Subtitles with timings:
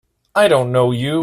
[0.35, 1.17] I don't know you!